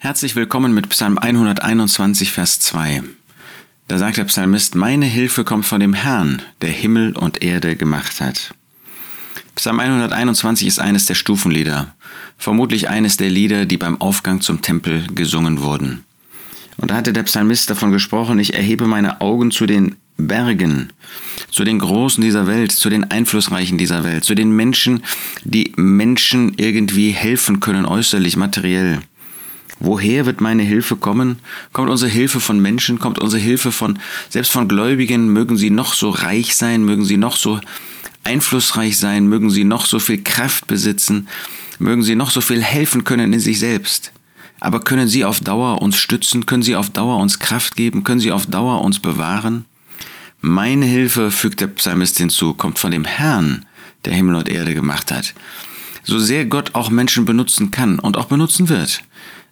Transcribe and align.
Herzlich 0.00 0.36
willkommen 0.36 0.74
mit 0.74 0.90
Psalm 0.90 1.18
121, 1.18 2.30
Vers 2.30 2.60
2. 2.60 3.02
Da 3.88 3.98
sagt 3.98 4.16
der 4.16 4.26
Psalmist, 4.26 4.76
meine 4.76 5.06
Hilfe 5.06 5.42
kommt 5.42 5.66
von 5.66 5.80
dem 5.80 5.92
Herrn, 5.92 6.40
der 6.62 6.70
Himmel 6.70 7.16
und 7.16 7.42
Erde 7.42 7.74
gemacht 7.74 8.20
hat. 8.20 8.54
Psalm 9.56 9.80
121 9.80 10.68
ist 10.68 10.78
eines 10.78 11.06
der 11.06 11.16
Stufenlieder, 11.16 11.96
vermutlich 12.36 12.88
eines 12.88 13.16
der 13.16 13.28
Lieder, 13.28 13.66
die 13.66 13.76
beim 13.76 14.00
Aufgang 14.00 14.40
zum 14.40 14.62
Tempel 14.62 15.04
gesungen 15.16 15.62
wurden. 15.62 16.04
Und 16.76 16.92
da 16.92 16.94
hatte 16.94 17.12
der 17.12 17.24
Psalmist 17.24 17.68
davon 17.68 17.90
gesprochen, 17.90 18.38
ich 18.38 18.54
erhebe 18.54 18.86
meine 18.86 19.20
Augen 19.20 19.50
zu 19.50 19.66
den 19.66 19.96
Bergen, 20.16 20.92
zu 21.50 21.64
den 21.64 21.80
Großen 21.80 22.22
dieser 22.22 22.46
Welt, 22.46 22.70
zu 22.70 22.88
den 22.88 23.10
Einflussreichen 23.10 23.78
dieser 23.78 24.04
Welt, 24.04 24.22
zu 24.22 24.36
den 24.36 24.52
Menschen, 24.52 25.02
die 25.42 25.72
Menschen 25.74 26.54
irgendwie 26.56 27.10
helfen 27.10 27.58
können, 27.58 27.84
äußerlich, 27.84 28.36
materiell. 28.36 29.00
Woher 29.80 30.26
wird 30.26 30.40
meine 30.40 30.62
Hilfe 30.62 30.96
kommen? 30.96 31.38
Kommt 31.72 31.90
unsere 31.90 32.10
Hilfe 32.10 32.40
von 32.40 32.60
Menschen? 32.60 32.98
Kommt 32.98 33.18
unsere 33.18 33.40
Hilfe 33.40 33.70
von, 33.70 33.98
selbst 34.28 34.52
von 34.52 34.66
Gläubigen? 34.66 35.32
Mögen 35.32 35.56
sie 35.56 35.70
noch 35.70 35.94
so 35.94 36.10
reich 36.10 36.56
sein? 36.56 36.84
Mögen 36.84 37.04
sie 37.04 37.16
noch 37.16 37.36
so 37.36 37.60
einflussreich 38.24 38.98
sein? 38.98 39.28
Mögen 39.28 39.50
sie 39.50 39.64
noch 39.64 39.86
so 39.86 39.98
viel 39.98 40.22
Kraft 40.22 40.66
besitzen? 40.66 41.28
Mögen 41.78 42.02
sie 42.02 42.16
noch 42.16 42.30
so 42.30 42.40
viel 42.40 42.62
helfen 42.62 43.04
können 43.04 43.32
in 43.32 43.40
sich 43.40 43.60
selbst? 43.60 44.12
Aber 44.60 44.80
können 44.80 45.06
sie 45.06 45.24
auf 45.24 45.40
Dauer 45.40 45.80
uns 45.80 45.96
stützen? 45.96 46.46
Können 46.46 46.64
sie 46.64 46.74
auf 46.74 46.90
Dauer 46.90 47.18
uns 47.18 47.38
Kraft 47.38 47.76
geben? 47.76 48.02
Können 48.02 48.20
sie 48.20 48.32
auf 48.32 48.46
Dauer 48.46 48.82
uns 48.82 48.98
bewahren? 48.98 49.64
Meine 50.40 50.86
Hilfe, 50.86 51.30
fügt 51.30 51.60
der 51.60 51.66
Psalmist 51.68 52.18
hinzu, 52.18 52.54
kommt 52.54 52.78
von 52.78 52.90
dem 52.90 53.04
Herrn, 53.04 53.66
der 54.04 54.14
Himmel 54.14 54.36
und 54.36 54.48
Erde 54.48 54.74
gemacht 54.74 55.10
hat. 55.10 55.34
So 56.04 56.18
sehr 56.18 56.46
Gott 56.46 56.74
auch 56.74 56.90
Menschen 56.90 57.24
benutzen 57.24 57.70
kann 57.70 57.98
und 57.98 58.16
auch 58.16 58.26
benutzen 58.26 58.68
wird, 58.68 59.02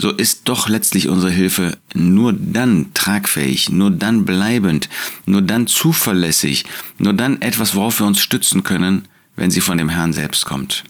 so 0.00 0.10
ist 0.10 0.48
doch 0.48 0.68
letztlich 0.68 1.08
unsere 1.08 1.30
Hilfe 1.30 1.76
nur 1.94 2.32
dann 2.32 2.92
tragfähig, 2.94 3.68
nur 3.68 3.90
dann 3.90 4.24
bleibend, 4.24 4.88
nur 5.26 5.42
dann 5.42 5.66
zuverlässig, 5.66 6.64
nur 6.98 7.12
dann 7.12 7.42
etwas, 7.42 7.74
worauf 7.74 8.00
wir 8.00 8.06
uns 8.06 8.20
stützen 8.20 8.62
können, 8.62 9.06
wenn 9.36 9.50
sie 9.50 9.60
von 9.60 9.78
dem 9.78 9.90
Herrn 9.90 10.12
selbst 10.12 10.46
kommt. 10.46 10.84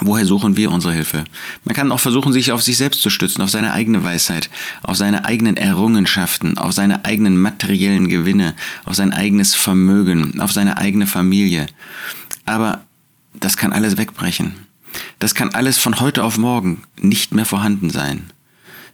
Woher 0.00 0.24
suchen 0.24 0.56
wir 0.56 0.70
unsere 0.70 0.94
Hilfe? 0.94 1.24
Man 1.64 1.74
kann 1.74 1.92
auch 1.92 2.00
versuchen, 2.00 2.32
sich 2.32 2.50
auf 2.52 2.62
sich 2.62 2.78
selbst 2.78 3.02
zu 3.02 3.10
stützen, 3.10 3.42
auf 3.42 3.50
seine 3.50 3.74
eigene 3.74 4.02
Weisheit, 4.02 4.48
auf 4.82 4.96
seine 4.96 5.26
eigenen 5.26 5.58
Errungenschaften, 5.58 6.56
auf 6.56 6.72
seine 6.72 7.04
eigenen 7.04 7.38
materiellen 7.38 8.08
Gewinne, 8.08 8.54
auf 8.84 8.94
sein 8.94 9.12
eigenes 9.12 9.54
Vermögen, 9.54 10.40
auf 10.40 10.52
seine 10.52 10.78
eigene 10.78 11.06
Familie. 11.06 11.66
Aber 12.46 12.80
das 13.34 13.58
kann 13.58 13.72
alles 13.72 13.98
wegbrechen. 13.98 14.54
Das 15.22 15.36
kann 15.36 15.54
alles 15.54 15.78
von 15.78 16.00
heute 16.00 16.24
auf 16.24 16.36
morgen 16.36 16.82
nicht 17.00 17.32
mehr 17.32 17.44
vorhanden 17.44 17.90
sein. 17.90 18.32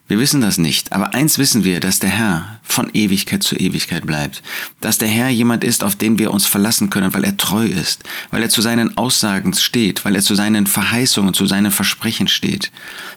Wir 0.09 0.19
wissen 0.19 0.43
das 0.43 0.59
nicht, 0.59 0.93
aber 0.93 1.15
eins 1.15 1.39
wissen 1.39 1.65
wir, 1.65 1.81
dass 1.81 2.01
der 2.01 2.11
Herr 2.11 2.58
von 2.69 2.91
Ewigkeit 2.93 3.43
zu 3.43 3.57
Ewigkeit 3.57 4.07
bleibt, 4.07 4.43
dass 4.81 4.99
der 4.99 5.09
Herr 5.09 5.31
jemand 5.31 5.65
ist, 5.65 5.83
auf 5.83 5.97
den 5.97 6.19
wir 6.19 6.31
uns 6.31 6.47
verlassen 6.47 6.91
können, 6.91 7.15
weil 7.15 7.25
er 7.25 7.37
treu 7.37 7.65
ist, 7.65 8.05
weil 8.31 8.43
er 8.43 8.51
zu 8.51 8.61
seinen 8.61 8.97
Aussagen 8.99 9.55
steht, 9.55 10.05
weil 10.05 10.15
er 10.15 10.23
zu 10.23 10.35
seinen 10.35 10.67
Verheißungen, 10.67 11.33
zu 11.33 11.47
seinen 11.47 11.71
Versprechen 11.71 12.29
steht. 12.29 12.71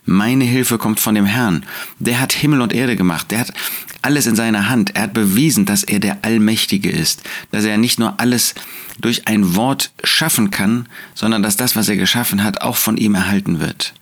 Meine 0.06 0.46
Hilfe 0.46 0.78
kommt 0.78 1.02
von 1.02 1.16
dem 1.16 1.26
Herrn, 1.26 1.66
der 2.00 2.22
hat 2.22 2.32
Himmel 2.32 2.62
und 2.62 2.74
Erde 2.74 2.96
gemacht, 2.96 3.30
der 3.30 3.40
hat 3.40 3.54
alles 4.02 4.26
in 4.26 4.38
seiner 4.38 4.70
Hand, 4.70 4.96
er 4.96 5.04
hat 5.04 5.14
bewiesen, 5.14 5.66
dass 5.66 5.84
er 5.84 6.00
der 6.00 6.24
Allmächtige 6.24 6.90
ist, 6.90 7.22
dass 7.52 7.66
er 7.66 7.78
nicht 7.78 8.00
nur 8.00 8.20
alles 8.20 8.56
durch 9.00 9.28
ein 9.28 9.56
Wort 9.56 9.92
schaffen 10.04 10.50
kann, 10.50 10.88
sondern 11.14 11.44
dass 11.44 11.58
das, 11.58 11.76
was 11.76 11.90
er 11.90 11.98
geschaffen 11.98 12.44
hat, 12.44 12.62
auch 12.62 12.78
von 12.78 12.98
ihm 12.98 13.16
erhalten 13.16 13.60
wird. 13.60 13.94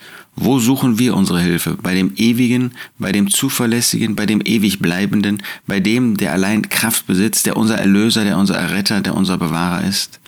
Wo 0.42 0.58
suchen 0.60 1.00
wir 1.00 1.18
unsere 1.18 1.42
Hilfe? 1.42 1.78
Bei 1.82 1.94
dem 1.94 2.14
Ewigen, 2.16 2.72
bei 2.98 3.12
dem 3.12 3.30
Zuverlässigen, 3.30 4.16
bei 4.16 4.26
dem 4.26 4.42
ewig 4.46 4.80
Bei 5.68 5.80
dem, 5.80 6.18
der 6.18 6.34
allein 6.34 6.70
Kraft 6.70 7.08
besitzt, 7.08 7.46
der 7.46 7.58
unser 7.58 7.78
Erlöser, 7.78 8.24
der 8.24 8.38
unser 8.38 8.58
Erretter, 8.58 9.02
der 9.02 9.16
unser 9.16 9.38
Bewahrer 9.38 9.84
ist? 9.84 10.20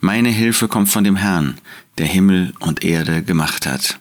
Meine 0.00 0.28
Hilfe 0.28 0.68
kommt 0.68 0.88
von 0.88 1.04
dem 1.04 1.16
Herrn, 1.16 1.56
der 1.98 2.06
Himmel 2.06 2.52
und 2.60 2.84
Erde 2.84 3.22
gemacht 3.22 3.66
hat. 3.66 3.98